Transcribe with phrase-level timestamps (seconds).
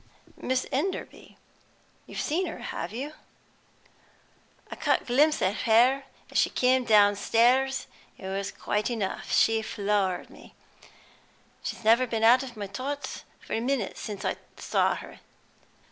[0.41, 1.37] "Miss Enderby.
[2.07, 3.13] You've seen her, have you?"
[4.71, 7.85] "I caught a glimpse of her as she came downstairs;
[8.17, 10.55] it was quite enough; she floored me.
[11.61, 15.19] She's never been out of my thoughts for a minute since I saw her.